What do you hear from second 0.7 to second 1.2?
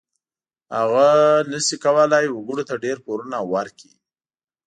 هغوی